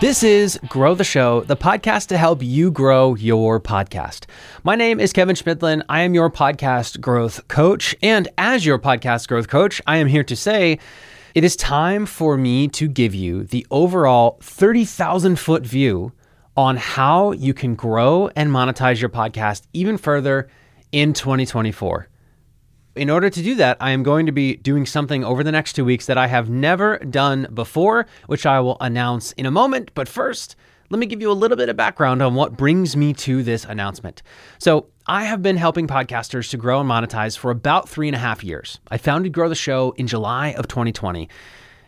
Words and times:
This 0.00 0.22
is 0.22 0.60
Grow 0.68 0.94
the 0.94 1.02
Show, 1.02 1.40
the 1.40 1.56
podcast 1.56 2.06
to 2.08 2.18
help 2.18 2.40
you 2.40 2.70
grow 2.70 3.16
your 3.16 3.58
podcast. 3.58 4.26
My 4.62 4.76
name 4.76 5.00
is 5.00 5.12
Kevin 5.12 5.34
Chemidlin. 5.34 5.82
I 5.88 6.02
am 6.02 6.14
your 6.14 6.30
podcast 6.30 7.00
growth 7.00 7.48
coach. 7.48 7.96
And 8.00 8.28
as 8.38 8.64
your 8.64 8.78
podcast 8.78 9.26
growth 9.26 9.48
coach, 9.48 9.82
I 9.88 9.96
am 9.96 10.06
here 10.06 10.22
to 10.22 10.36
say 10.36 10.78
it 11.34 11.42
is 11.42 11.56
time 11.56 12.06
for 12.06 12.36
me 12.36 12.68
to 12.68 12.86
give 12.86 13.12
you 13.12 13.42
the 13.42 13.66
overall 13.72 14.38
30,000 14.40 15.36
foot 15.36 15.66
view 15.66 16.12
on 16.56 16.76
how 16.76 17.32
you 17.32 17.52
can 17.52 17.74
grow 17.74 18.30
and 18.36 18.52
monetize 18.52 19.00
your 19.00 19.10
podcast 19.10 19.66
even 19.72 19.98
further 19.98 20.48
in 20.92 21.12
2024 21.12 22.07
in 22.98 23.10
order 23.10 23.30
to 23.30 23.42
do 23.42 23.54
that, 23.54 23.76
I 23.80 23.90
am 23.92 24.02
going 24.02 24.26
to 24.26 24.32
be 24.32 24.56
doing 24.56 24.84
something 24.84 25.24
over 25.24 25.44
the 25.44 25.52
next 25.52 25.74
two 25.74 25.84
weeks 25.84 26.06
that 26.06 26.18
I 26.18 26.26
have 26.26 26.50
never 26.50 26.98
done 26.98 27.46
before, 27.54 28.06
which 28.26 28.44
I 28.44 28.60
will 28.60 28.76
announce 28.80 29.32
in 29.32 29.46
a 29.46 29.50
moment. 29.50 29.92
But 29.94 30.08
first, 30.08 30.56
let 30.90 30.98
me 30.98 31.06
give 31.06 31.20
you 31.20 31.30
a 31.30 31.32
little 31.32 31.56
bit 31.56 31.68
of 31.68 31.76
background 31.76 32.22
on 32.22 32.34
what 32.34 32.56
brings 32.56 32.96
me 32.96 33.12
to 33.14 33.42
this 33.42 33.64
announcement. 33.64 34.22
So, 34.58 34.88
I 35.06 35.24
have 35.24 35.40
been 35.40 35.56
helping 35.56 35.86
podcasters 35.86 36.50
to 36.50 36.58
grow 36.58 36.80
and 36.80 36.90
monetize 36.90 37.38
for 37.38 37.50
about 37.50 37.88
three 37.88 38.08
and 38.08 38.14
a 38.14 38.18
half 38.18 38.44
years. 38.44 38.78
I 38.90 38.98
founded 38.98 39.32
Grow 39.32 39.48
the 39.48 39.54
Show 39.54 39.92
in 39.92 40.06
July 40.06 40.52
of 40.52 40.68
2020, 40.68 41.30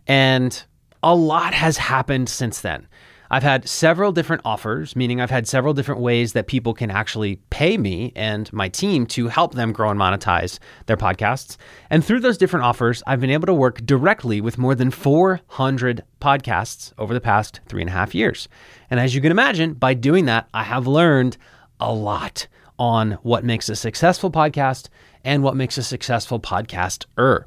and 0.06 0.64
a 1.02 1.14
lot 1.14 1.52
has 1.52 1.76
happened 1.76 2.30
since 2.30 2.62
then. 2.62 2.86
I've 3.32 3.44
had 3.44 3.68
several 3.68 4.10
different 4.10 4.42
offers, 4.44 4.96
meaning 4.96 5.20
I've 5.20 5.30
had 5.30 5.46
several 5.46 5.72
different 5.72 6.00
ways 6.00 6.32
that 6.32 6.48
people 6.48 6.74
can 6.74 6.90
actually 6.90 7.36
pay 7.50 7.78
me 7.78 8.12
and 8.16 8.52
my 8.52 8.68
team 8.68 9.06
to 9.06 9.28
help 9.28 9.54
them 9.54 9.72
grow 9.72 9.90
and 9.90 10.00
monetize 10.00 10.58
their 10.86 10.96
podcasts. 10.96 11.56
And 11.90 12.04
through 12.04 12.20
those 12.20 12.38
different 12.38 12.66
offers, 12.66 13.04
I've 13.06 13.20
been 13.20 13.30
able 13.30 13.46
to 13.46 13.54
work 13.54 13.86
directly 13.86 14.40
with 14.40 14.58
more 14.58 14.74
than 14.74 14.90
400 14.90 16.02
podcasts 16.20 16.92
over 16.98 17.14
the 17.14 17.20
past 17.20 17.60
three 17.66 17.82
and 17.82 17.90
a 17.90 17.92
half 17.92 18.16
years. 18.16 18.48
And 18.90 18.98
as 18.98 19.14
you 19.14 19.20
can 19.20 19.30
imagine, 19.30 19.74
by 19.74 19.94
doing 19.94 20.24
that, 20.24 20.48
I 20.52 20.64
have 20.64 20.88
learned 20.88 21.36
a 21.78 21.92
lot 21.92 22.48
on 22.80 23.12
what 23.22 23.44
makes 23.44 23.68
a 23.68 23.76
successful 23.76 24.30
podcast 24.32 24.88
and 25.24 25.44
what 25.44 25.54
makes 25.54 25.78
a 25.78 25.82
successful 25.82 26.40
podcaster. 26.40 27.44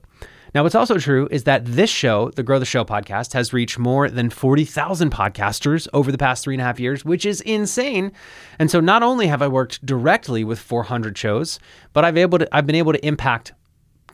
Now, 0.54 0.62
what's 0.62 0.76
also 0.76 1.00
true 1.00 1.28
is 1.32 1.46
that 1.46 1.66
this 1.66 1.90
show, 1.90 2.30
the 2.30 2.44
Grow 2.44 2.60
the 2.60 2.66
Show 2.66 2.86
podcast, 2.86 3.34
has 3.34 3.54
reached 3.54 3.80
more 3.80 4.08
than 4.08 4.30
40,000 4.30 5.12
podcasters 5.12 5.88
over 5.94 6.12
the 6.12 6.18
past 6.18 6.44
three 6.44 6.54
and 6.54 6.62
a 6.62 6.64
half 6.64 6.80
years, 6.80 7.04
which 7.04 7.26
is 7.26 7.42
insane. 7.42 8.12
And 8.60 8.70
so 8.70 8.80
not 8.80 9.02
only 9.02 9.26
have 9.28 9.42
I 9.42 9.48
worked 9.48 9.84
directly 9.84 10.44
with 10.44 10.60
400 10.60 11.18
shows, 11.18 11.60
but 11.92 12.06
I've 12.06 12.18
able 12.18 12.38
to 12.38 12.48
I've 12.56 12.68
been 12.68 12.76
able 12.76 12.94
to 12.94 13.04
impact 13.06 13.54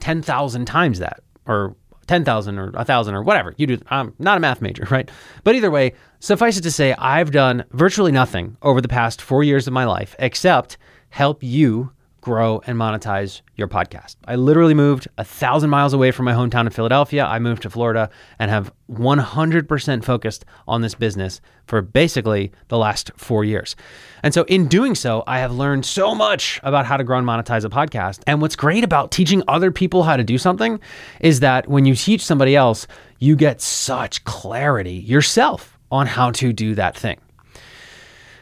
10,000 0.00 0.64
times 0.64 0.98
that 1.00 1.22
or 1.46 1.76
10,000 2.06 2.58
or 2.58 2.70
1,000 2.70 3.14
or 3.14 3.22
whatever. 3.22 3.54
You 3.58 3.66
do 3.66 3.78
I'm 3.90 4.14
not 4.18 4.38
a 4.38 4.40
math 4.40 4.62
major, 4.62 4.84
right? 4.90 5.10
But 5.44 5.56
either 5.56 5.70
way, 5.70 5.92
suffice 6.20 6.56
it 6.56 6.62
to 6.62 6.70
say 6.70 6.94
I've 6.94 7.32
done 7.32 7.64
virtually 7.72 8.12
nothing 8.12 8.56
over 8.62 8.80
the 8.80 8.88
past 8.88 9.20
4 9.20 9.44
years 9.44 9.66
of 9.66 9.74
my 9.74 9.84
life 9.84 10.16
except 10.18 10.78
help 11.10 11.42
you 11.42 11.92
grow 12.20 12.62
and 12.66 12.76
monetize 12.76 13.40
your 13.56 13.68
podcast. 13.68 14.16
I 14.26 14.36
literally 14.36 14.74
moved 14.74 15.08
a 15.18 15.24
thousand 15.24 15.70
miles 15.70 15.92
away 15.92 16.10
from 16.10 16.24
my 16.24 16.32
hometown 16.32 16.66
of 16.66 16.74
Philadelphia. 16.74 17.24
I 17.24 17.38
moved 17.38 17.62
to 17.62 17.70
Florida 17.70 18.10
and 18.38 18.50
have 18.50 18.72
100% 18.90 20.04
focused 20.04 20.44
on 20.66 20.82
this 20.82 20.94
business 20.94 21.40
for 21.66 21.80
basically 21.82 22.52
the 22.68 22.78
last 22.78 23.10
four 23.16 23.44
years. 23.44 23.76
And 24.22 24.34
so, 24.34 24.44
in 24.44 24.68
doing 24.68 24.94
so, 24.94 25.22
I 25.26 25.38
have 25.38 25.52
learned 25.52 25.86
so 25.86 26.14
much 26.14 26.60
about 26.62 26.86
how 26.86 26.96
to 26.96 27.04
grow 27.04 27.18
and 27.18 27.26
monetize 27.26 27.64
a 27.64 27.68
podcast. 27.68 28.22
And 28.26 28.40
what's 28.40 28.56
great 28.56 28.84
about 28.84 29.10
teaching 29.10 29.42
other 29.48 29.70
people 29.70 30.02
how 30.02 30.16
to 30.16 30.24
do 30.24 30.38
something 30.38 30.80
is 31.20 31.40
that 31.40 31.68
when 31.68 31.84
you 31.84 31.94
teach 31.94 32.24
somebody 32.24 32.56
else, 32.56 32.86
you 33.18 33.36
get 33.36 33.60
such 33.60 34.24
clarity 34.24 34.94
yourself 34.94 35.78
on 35.90 36.06
how 36.06 36.30
to 36.32 36.52
do 36.52 36.74
that 36.74 36.96
thing. 36.96 37.18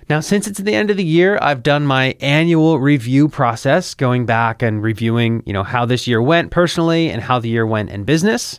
Now, 0.09 0.21
since 0.21 0.47
it's 0.47 0.59
the 0.59 0.75
end 0.75 0.91
of 0.91 0.97
the 0.97 1.05
year, 1.05 1.39
I've 1.43 1.63
done 1.63 1.87
my 1.87 2.17
annual 2.21 2.79
review 2.79 3.29
process, 3.29 3.93
going 3.93 4.25
back 4.25 4.63
and 4.63 4.83
reviewing, 4.83 5.43
you 5.45 5.53
know, 5.53 5.63
how 5.63 5.85
this 5.85 6.07
year 6.07 6.23
went 6.23 6.51
personally 6.51 7.11
and 7.11 7.23
how 7.23 7.39
the 7.39 7.51
year 7.51 7.67
went 7.67 7.91
in 7.91 8.05
business. 8.05 8.59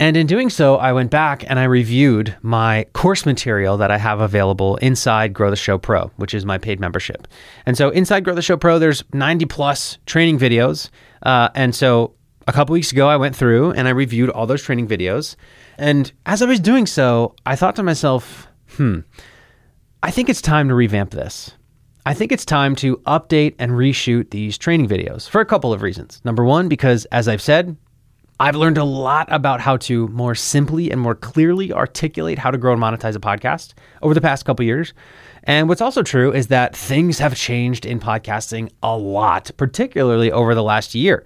And 0.00 0.16
in 0.16 0.26
doing 0.26 0.48
so, 0.48 0.76
I 0.76 0.92
went 0.92 1.10
back 1.10 1.44
and 1.50 1.58
I 1.58 1.64
reviewed 1.64 2.36
my 2.40 2.86
course 2.94 3.26
material 3.26 3.76
that 3.78 3.90
I 3.90 3.98
have 3.98 4.20
available 4.20 4.76
inside 4.76 5.34
Grow 5.34 5.50
the 5.50 5.56
Show 5.56 5.76
Pro, 5.76 6.10
which 6.16 6.32
is 6.32 6.46
my 6.46 6.56
paid 6.56 6.80
membership. 6.80 7.28
And 7.66 7.76
so 7.76 7.90
inside 7.90 8.24
Grow 8.24 8.34
the 8.34 8.40
Show 8.40 8.56
Pro, 8.56 8.78
there's 8.78 9.04
90 9.12 9.44
plus 9.46 9.98
training 10.06 10.38
videos. 10.38 10.88
Uh, 11.22 11.50
and 11.54 11.74
so 11.74 12.14
a 12.46 12.52
couple 12.52 12.72
weeks 12.72 12.92
ago, 12.92 13.08
I 13.08 13.16
went 13.16 13.36
through 13.36 13.72
and 13.72 13.88
I 13.88 13.90
reviewed 13.90 14.30
all 14.30 14.46
those 14.46 14.62
training 14.62 14.88
videos. 14.88 15.36
And 15.76 16.10
as 16.24 16.40
I 16.40 16.46
was 16.46 16.60
doing 16.60 16.86
so, 16.86 17.34
I 17.44 17.56
thought 17.56 17.76
to 17.76 17.82
myself, 17.82 18.46
hmm, 18.76 19.00
I 20.00 20.12
think 20.12 20.28
it's 20.28 20.40
time 20.40 20.68
to 20.68 20.74
revamp 20.76 21.10
this. 21.10 21.50
I 22.06 22.14
think 22.14 22.30
it's 22.30 22.44
time 22.44 22.76
to 22.76 22.98
update 22.98 23.56
and 23.58 23.72
reshoot 23.72 24.30
these 24.30 24.56
training 24.56 24.86
videos 24.86 25.28
for 25.28 25.40
a 25.40 25.44
couple 25.44 25.72
of 25.72 25.82
reasons. 25.82 26.20
Number 26.24 26.44
one, 26.44 26.68
because 26.68 27.04
as 27.06 27.26
I've 27.26 27.42
said, 27.42 27.76
I've 28.38 28.54
learned 28.54 28.78
a 28.78 28.84
lot 28.84 29.26
about 29.32 29.60
how 29.60 29.76
to 29.78 30.06
more 30.08 30.36
simply 30.36 30.92
and 30.92 31.00
more 31.00 31.16
clearly 31.16 31.72
articulate 31.72 32.38
how 32.38 32.52
to 32.52 32.58
grow 32.58 32.72
and 32.72 32.80
monetize 32.80 33.16
a 33.16 33.18
podcast 33.18 33.74
over 34.00 34.14
the 34.14 34.20
past 34.20 34.44
couple 34.44 34.64
years. 34.64 34.94
And 35.42 35.68
what's 35.68 35.80
also 35.80 36.04
true 36.04 36.32
is 36.32 36.46
that 36.46 36.76
things 36.76 37.18
have 37.18 37.34
changed 37.34 37.84
in 37.84 37.98
podcasting 37.98 38.70
a 38.84 38.96
lot, 38.96 39.50
particularly 39.56 40.30
over 40.30 40.54
the 40.54 40.62
last 40.62 40.94
year. 40.94 41.24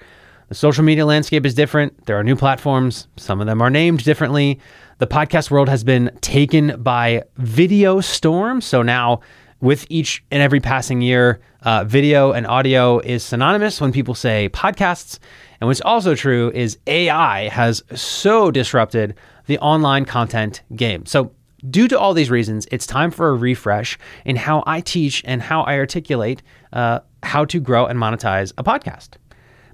The 0.52 0.56
social 0.56 0.84
media 0.84 1.06
landscape 1.06 1.46
is 1.46 1.54
different. 1.54 2.04
There 2.04 2.18
are 2.18 2.22
new 2.22 2.36
platforms. 2.36 3.08
Some 3.16 3.40
of 3.40 3.46
them 3.46 3.62
are 3.62 3.70
named 3.70 4.04
differently 4.04 4.60
the 4.98 5.06
podcast 5.06 5.50
world 5.50 5.70
has 5.70 5.82
been 5.82 6.10
taken 6.20 6.82
by 6.82 7.22
video 7.38 8.02
storm. 8.02 8.60
So 8.60 8.82
now, 8.82 9.22
with 9.62 9.86
each 9.88 10.22
and 10.30 10.42
every 10.42 10.60
passing 10.60 11.00
year, 11.00 11.40
uh, 11.62 11.84
video 11.84 12.32
and 12.32 12.46
audio 12.46 12.98
is 12.98 13.22
synonymous 13.22 13.80
when 13.80 13.92
people 13.92 14.14
say 14.14 14.50
podcasts. 14.50 15.18
And 15.58 15.68
what's 15.68 15.80
also 15.80 16.14
true 16.14 16.52
is 16.54 16.76
AI 16.86 17.48
has 17.48 17.82
so 17.94 18.50
disrupted 18.50 19.14
the 19.46 19.58
online 19.60 20.04
content 20.04 20.60
game. 20.76 21.06
So, 21.06 21.32
due 21.70 21.88
to 21.88 21.98
all 21.98 22.12
these 22.12 22.30
reasons, 22.30 22.68
it's 22.70 22.86
time 22.86 23.10
for 23.10 23.30
a 23.30 23.34
refresh 23.34 23.98
in 24.26 24.36
how 24.36 24.62
I 24.66 24.82
teach 24.82 25.22
and 25.24 25.40
how 25.40 25.62
I 25.62 25.78
articulate 25.78 26.42
uh, 26.74 26.98
how 27.22 27.44
to 27.46 27.58
grow 27.58 27.86
and 27.86 27.98
monetize 27.98 28.52
a 28.58 28.64
podcast. 28.64 29.16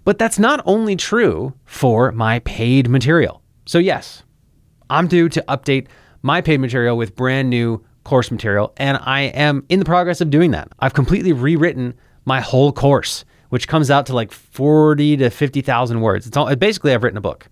But 0.08 0.16
that's 0.16 0.38
not 0.38 0.62
only 0.64 0.96
true 0.96 1.52
for 1.66 2.12
my 2.12 2.38
paid 2.38 2.88
material. 2.88 3.42
So, 3.66 3.78
yes, 3.78 4.22
I'm 4.88 5.06
due 5.06 5.28
to 5.28 5.44
update 5.48 5.88
my 6.22 6.40
paid 6.40 6.60
material 6.60 6.96
with 6.96 7.14
brand 7.14 7.50
new 7.50 7.84
course 8.04 8.30
material, 8.30 8.72
and 8.78 8.96
I 9.02 9.24
am 9.24 9.66
in 9.68 9.80
the 9.80 9.84
progress 9.84 10.22
of 10.22 10.30
doing 10.30 10.52
that. 10.52 10.72
I've 10.78 10.94
completely 10.94 11.34
rewritten 11.34 11.92
my 12.24 12.40
whole 12.40 12.72
course, 12.72 13.26
which 13.50 13.68
comes 13.68 13.90
out 13.90 14.06
to 14.06 14.14
like 14.14 14.32
40 14.32 15.18
to 15.18 15.28
50,000 15.28 16.00
words. 16.00 16.26
It's 16.26 16.38
all 16.38 16.56
basically 16.56 16.94
I've 16.94 17.02
written 17.02 17.18
a 17.18 17.20
book. 17.20 17.46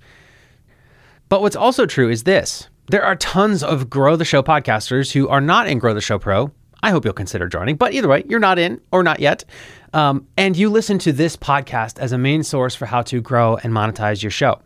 But 1.29 1.43
what's 1.43 1.57
also 1.57 1.85
true 1.85 2.09
is 2.09 2.25
this. 2.25 2.71
There 2.91 3.05
are 3.05 3.17
tons 3.17 3.63
of 3.63 3.91
Grow 3.91 4.17
the 4.17 4.25
Show 4.25 4.43
podcasters 4.43 5.13
who 5.13 5.29
are 5.29 5.43
not 5.43 5.69
in 5.69 5.79
Grow 5.79 5.93
the 5.93 6.01
Show 6.01 6.19
Pro. 6.19 6.53
I 6.83 6.91
hope 6.91 7.05
you'll 7.05 7.15
consider 7.15 7.49
joining. 7.49 7.77
But 7.77 7.95
either 7.95 8.09
way, 8.09 8.25
you're 8.29 8.41
not 8.41 8.59
in 8.59 8.81
or 8.93 9.03
not 9.03 9.21
yet. 9.21 9.45
Um, 9.93 10.27
and 10.37 10.57
you 10.57 10.69
listen 10.69 10.99
to 11.01 11.13
this 11.13 11.37
podcast 11.37 11.99
as 11.99 12.13
a 12.13 12.19
main 12.19 12.43
source 12.43 12.75
for 12.75 12.87
how 12.87 13.03
to 13.03 13.21
grow 13.21 13.57
and 13.57 13.73
monetize 13.73 14.23
your 14.23 14.31
show. 14.31 14.61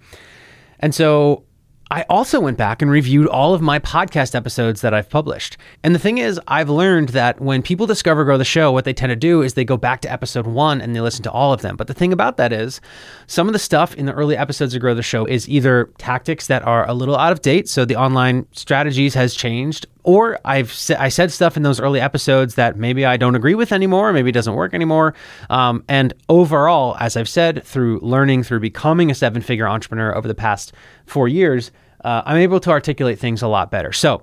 And 0.81 0.95
so 0.95 1.45
I 1.93 2.05
also 2.09 2.39
went 2.39 2.57
back 2.57 2.83
and 2.83 2.91
reviewed 2.91 3.27
all 3.27 3.53
of 3.53 3.61
my 3.61 3.81
podcast 3.81 4.37
episodes 4.37 4.81
that 4.81 4.95
I've 4.95 5.11
published. 5.11 5.57
And 5.83 5.93
the 5.93 5.99
thing 5.99 6.19
is, 6.19 6.41
I've 6.47 6.71
learned 6.71 7.09
that 7.11 7.41
when 7.41 7.63
people 7.63 7.85
discover 7.85 8.25
Grow 8.25 8.39
the 8.39 8.45
Show, 8.45 8.71
what 8.71 8.85
they 8.85 8.93
tend 8.93 9.11
to 9.11 9.17
do 9.17 9.43
is 9.43 9.55
they 9.55 9.65
go 9.65 9.77
back 9.77 10.01
to 10.03 10.13
episode 10.13 10.47
one 10.47 10.81
and 10.81 10.95
they 10.95 11.01
listen 11.01 11.25
to 11.25 11.33
all 11.33 11.53
of 11.53 11.63
them. 11.63 11.75
But 11.75 11.89
the 11.89 11.95
thing 11.95 12.13
about 12.13 12.37
that 12.37 12.53
is, 12.53 12.81
some 13.27 13.49
of 13.49 13.55
the 13.55 13.59
stuff 13.59 13.93
in 13.97 14.07
the 14.07 14.13
early 14.13 14.37
episodes 14.37 14.73
of 14.73 14.81
Grow 14.81 14.95
the 14.95 15.03
Show 15.03 15.25
is 15.25 15.49
either 15.49 15.91
tactics 15.99 16.47
that 16.47 16.63
are 16.63 16.89
a 16.89 16.95
little 16.95 17.17
out 17.17 17.33
of 17.33 17.43
date, 17.43 17.69
so 17.69 17.85
the 17.85 17.97
online 17.97 18.47
strategies 18.53 19.15
has 19.15 19.35
changed, 19.35 19.87
or 20.03 20.39
I've 20.45 20.73
sa- 20.73 20.97
I 20.99 21.09
said 21.09 21.31
stuff 21.31 21.57
in 21.57 21.63
those 21.63 21.81
early 21.81 22.01
episodes 22.01 22.55
that 22.55 22.77
maybe 22.77 23.05
I 23.05 23.17
don't 23.17 23.35
agree 23.35 23.55
with 23.55 23.73
anymore, 23.73 24.13
maybe 24.13 24.31
it 24.31 24.33
doesn't 24.33 24.55
work 24.55 24.75
anymore. 24.75 25.15
Um, 25.49 25.85
and 25.89 26.15
overall, 26.29 26.97
as 27.01 27.17
I've 27.17 27.29
said, 27.29 27.65
through 27.65 28.01
learning, 28.01 28.45
through 28.45 28.61
becoming 28.61 29.11
a 29.11 29.15
seven 29.15 29.43
figure 29.43 29.69
entrepreneur 29.69 30.15
over 30.15 30.29
the 30.29 30.35
past 30.35 30.73
four 31.07 31.29
years, 31.29 31.71
uh, 32.05 32.23
I'm 32.25 32.39
able 32.39 32.61
to 32.61 32.71
articulate 32.71 33.19
things 33.19 33.43
a 33.43 33.49
lot 33.49 33.71
better. 33.71 33.93
So, 33.93 34.23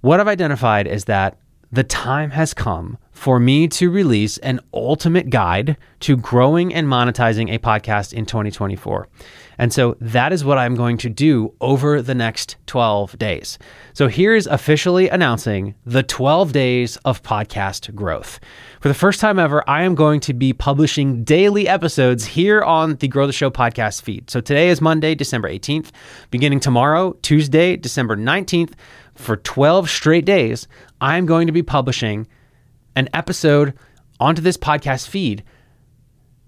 what 0.00 0.20
I've 0.20 0.28
identified 0.28 0.86
is 0.86 1.06
that 1.06 1.38
the 1.72 1.84
time 1.84 2.30
has 2.30 2.54
come 2.54 2.98
for 3.10 3.40
me 3.40 3.66
to 3.66 3.90
release 3.90 4.36
an 4.38 4.60
ultimate 4.74 5.30
guide 5.30 5.76
to 6.00 6.16
growing 6.16 6.72
and 6.72 6.86
monetizing 6.86 7.52
a 7.52 7.58
podcast 7.58 8.12
in 8.12 8.26
2024. 8.26 9.08
And 9.58 9.72
so 9.72 9.96
that 10.00 10.34
is 10.34 10.44
what 10.44 10.58
I'm 10.58 10.74
going 10.74 10.98
to 10.98 11.08
do 11.08 11.54
over 11.62 12.02
the 12.02 12.14
next 12.14 12.56
12 12.66 13.18
days. 13.18 13.58
So 13.94 14.08
here's 14.08 14.46
officially 14.46 15.08
announcing 15.08 15.74
the 15.86 16.02
12 16.02 16.52
days 16.52 16.96
of 17.06 17.22
podcast 17.22 17.94
growth. 17.94 18.38
For 18.80 18.88
the 18.88 18.94
first 18.94 19.18
time 19.18 19.38
ever, 19.38 19.68
I 19.68 19.82
am 19.82 19.94
going 19.94 20.20
to 20.20 20.34
be 20.34 20.52
publishing 20.52 21.24
daily 21.24 21.66
episodes 21.66 22.26
here 22.26 22.62
on 22.62 22.96
the 22.96 23.08
Grow 23.08 23.26
the 23.26 23.32
Show 23.32 23.50
podcast 23.50 24.02
feed. 24.02 24.30
So 24.30 24.42
today 24.42 24.68
is 24.68 24.82
Monday, 24.82 25.14
December 25.14 25.48
18th. 25.48 25.90
Beginning 26.30 26.60
tomorrow, 26.60 27.14
Tuesday, 27.22 27.76
December 27.76 28.14
19th, 28.16 28.74
for 29.16 29.36
12 29.36 29.90
straight 29.90 30.24
days, 30.24 30.68
I'm 31.00 31.26
going 31.26 31.46
to 31.46 31.52
be 31.52 31.62
publishing 31.62 32.26
an 32.94 33.08
episode 33.12 33.74
onto 34.20 34.42
this 34.42 34.56
podcast 34.56 35.08
feed 35.08 35.44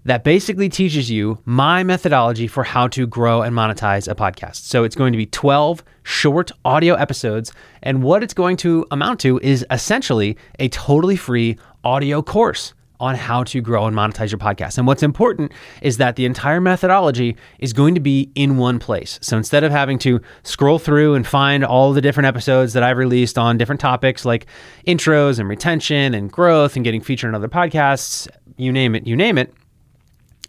that 0.05 0.23
basically 0.23 0.69
teaches 0.69 1.11
you 1.11 1.37
my 1.45 1.83
methodology 1.83 2.47
for 2.47 2.63
how 2.63 2.87
to 2.87 3.05
grow 3.05 3.41
and 3.41 3.55
monetize 3.55 4.07
a 4.09 4.15
podcast. 4.15 4.55
So 4.55 4.83
it's 4.83 4.95
going 4.95 5.11
to 5.11 5.17
be 5.17 5.25
12 5.25 5.83
short 6.03 6.51
audio 6.63 6.95
episodes. 6.95 7.51
And 7.83 8.01
what 8.01 8.23
it's 8.23 8.33
going 8.33 8.57
to 8.57 8.87
amount 8.91 9.19
to 9.21 9.39
is 9.43 9.65
essentially 9.69 10.37
a 10.57 10.69
totally 10.69 11.15
free 11.15 11.57
audio 11.83 12.21
course 12.21 12.73
on 12.99 13.15
how 13.15 13.43
to 13.45 13.61
grow 13.61 13.85
and 13.85 13.95
monetize 13.95 14.31
your 14.31 14.39
podcast. 14.39 14.77
And 14.77 14.85
what's 14.85 15.03
important 15.03 15.51
is 15.81 15.97
that 15.97 16.15
the 16.15 16.25
entire 16.25 16.59
methodology 16.59 17.37
is 17.59 17.73
going 17.73 17.95
to 17.95 18.01
be 18.01 18.31
in 18.35 18.57
one 18.57 18.79
place. 18.79 19.19
So 19.21 19.37
instead 19.37 19.63
of 19.63 19.71
having 19.71 19.97
to 19.99 20.19
scroll 20.43 20.79
through 20.79 21.15
and 21.15 21.25
find 21.25 21.63
all 21.63 21.93
the 21.93 22.01
different 22.01 22.27
episodes 22.27 22.73
that 22.73 22.83
I've 22.83 22.97
released 22.97 23.37
on 23.37 23.57
different 23.57 23.81
topics 23.81 24.25
like 24.25 24.47
intros 24.85 25.39
and 25.39 25.47
retention 25.47 26.13
and 26.13 26.31
growth 26.31 26.75
and 26.75 26.83
getting 26.83 27.01
featured 27.01 27.29
in 27.29 27.35
other 27.35 27.47
podcasts, 27.47 28.27
you 28.57 28.71
name 28.71 28.95
it, 28.95 29.07
you 29.07 29.15
name 29.15 29.37
it, 29.37 29.53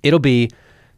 it'll 0.02 0.18
be 0.18 0.50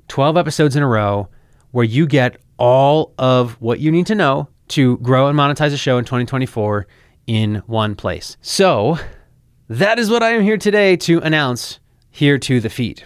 12 0.08 0.37
episodes 0.37 0.76
in 0.76 0.82
a 0.82 0.88
row 0.88 1.28
where 1.72 1.84
you 1.84 2.06
get 2.06 2.37
all 2.58 3.12
of 3.19 3.60
what 3.60 3.81
you 3.81 3.90
need 3.90 4.06
to 4.06 4.14
know 4.14 4.49
to 4.69 4.96
grow 4.99 5.28
and 5.28 5.38
monetize 5.38 5.72
a 5.72 5.76
show 5.76 5.99
in 5.99 6.04
2024 6.04 6.87
in 7.26 7.56
one 7.66 7.94
place. 7.94 8.37
So, 8.40 8.99
that 9.69 9.99
is 9.99 10.11
what 10.11 10.23
I 10.23 10.31
am 10.31 10.43
here 10.43 10.56
today 10.56 10.97
to 10.97 11.20
announce 11.20 11.79
here 12.11 12.38
to 12.38 12.61
the 12.61 12.69
feed. 12.69 13.05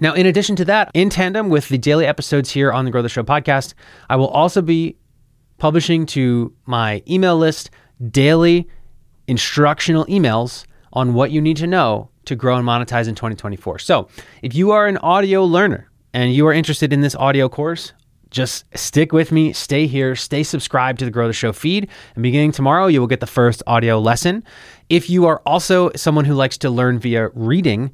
Now, 0.00 0.14
in 0.14 0.26
addition 0.26 0.54
to 0.56 0.64
that, 0.66 0.90
in 0.94 1.10
tandem 1.10 1.48
with 1.48 1.68
the 1.68 1.78
daily 1.78 2.06
episodes 2.06 2.50
here 2.50 2.72
on 2.72 2.84
the 2.84 2.90
Grow 2.90 3.02
the 3.02 3.08
Show 3.08 3.24
podcast, 3.24 3.74
I 4.08 4.16
will 4.16 4.28
also 4.28 4.62
be 4.62 4.96
publishing 5.58 6.06
to 6.06 6.54
my 6.66 7.02
email 7.08 7.36
list 7.36 7.70
daily 8.10 8.68
instructional 9.26 10.06
emails 10.06 10.64
on 10.92 11.14
what 11.14 11.32
you 11.32 11.40
need 11.40 11.56
to 11.58 11.66
know 11.66 12.10
to 12.26 12.36
grow 12.36 12.56
and 12.56 12.66
monetize 12.66 13.08
in 13.08 13.14
2024. 13.14 13.80
So, 13.80 14.08
if 14.42 14.54
you 14.54 14.70
are 14.70 14.86
an 14.86 14.98
audio 14.98 15.44
learner 15.44 15.90
and 16.14 16.32
you 16.32 16.46
are 16.46 16.52
interested 16.52 16.92
in 16.92 17.00
this 17.00 17.16
audio 17.16 17.48
course, 17.48 17.92
just 18.30 18.64
stick 18.76 19.12
with 19.12 19.32
me, 19.32 19.52
stay 19.52 19.86
here, 19.86 20.14
stay 20.14 20.42
subscribed 20.42 20.98
to 20.98 21.04
the 21.04 21.10
Grow 21.10 21.26
the 21.26 21.32
Show 21.32 21.52
feed. 21.52 21.88
And 22.14 22.22
beginning 22.22 22.52
tomorrow, 22.52 22.86
you 22.86 23.00
will 23.00 23.06
get 23.06 23.20
the 23.20 23.26
first 23.26 23.62
audio 23.66 23.98
lesson. 23.98 24.44
If 24.88 25.10
you 25.10 25.26
are 25.26 25.42
also 25.44 25.90
someone 25.96 26.24
who 26.24 26.34
likes 26.34 26.58
to 26.58 26.70
learn 26.70 26.98
via 26.98 27.28
reading, 27.34 27.92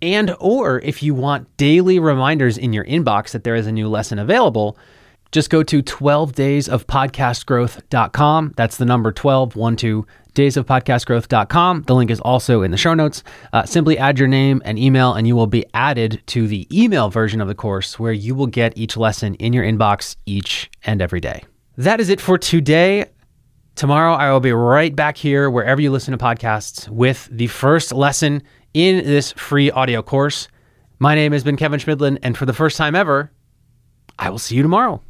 and 0.00 0.34
or 0.40 0.80
if 0.80 1.02
you 1.02 1.14
want 1.14 1.56
daily 1.56 1.98
reminders 1.98 2.58
in 2.58 2.72
your 2.72 2.84
inbox 2.84 3.30
that 3.30 3.44
there 3.44 3.54
is 3.54 3.66
a 3.66 3.72
new 3.72 3.88
lesson 3.88 4.18
available, 4.18 4.76
just 5.32 5.50
go 5.50 5.64
to 5.64 5.82
12daysofpodcastgrowth.com. 5.82 8.54
That's 8.56 8.76
the 8.76 8.84
number 8.84 9.10
12, 9.10 9.56
1, 9.56 9.76
2, 9.76 10.06
daysofpodcastgrowth.com. 10.34 11.82
The 11.82 11.94
link 11.94 12.10
is 12.10 12.20
also 12.20 12.62
in 12.62 12.70
the 12.70 12.76
show 12.76 12.94
notes. 12.94 13.22
Uh, 13.52 13.64
simply 13.64 13.98
add 13.98 14.18
your 14.18 14.28
name 14.28 14.62
and 14.64 14.78
email, 14.78 15.14
and 15.14 15.26
you 15.26 15.34
will 15.34 15.46
be 15.46 15.64
added 15.74 16.22
to 16.26 16.46
the 16.46 16.68
email 16.70 17.10
version 17.10 17.40
of 17.40 17.48
the 17.48 17.54
course 17.54 17.98
where 17.98 18.12
you 18.12 18.34
will 18.34 18.46
get 18.46 18.76
each 18.76 18.96
lesson 18.96 19.34
in 19.36 19.52
your 19.52 19.64
inbox 19.64 20.16
each 20.26 20.70
and 20.84 21.02
every 21.02 21.20
day. 21.20 21.44
That 21.76 22.00
is 22.00 22.10
it 22.10 22.20
for 22.20 22.38
today. 22.38 23.06
Tomorrow, 23.74 24.12
I 24.12 24.30
will 24.30 24.40
be 24.40 24.52
right 24.52 24.94
back 24.94 25.16
here 25.16 25.48
wherever 25.48 25.80
you 25.80 25.90
listen 25.90 26.12
to 26.12 26.22
podcasts 26.22 26.86
with 26.90 27.26
the 27.32 27.46
first 27.46 27.92
lesson 27.92 28.42
in 28.74 29.02
this 29.04 29.32
free 29.32 29.70
audio 29.70 30.02
course. 30.02 30.48
My 30.98 31.14
name 31.14 31.32
has 31.32 31.42
been 31.42 31.56
Kevin 31.56 31.80
Chemidlin, 31.80 32.18
and 32.22 32.36
for 32.36 32.44
the 32.44 32.52
first 32.52 32.76
time 32.76 32.94
ever, 32.94 33.32
I 34.18 34.28
will 34.28 34.38
see 34.38 34.56
you 34.56 34.62
tomorrow. 34.62 35.00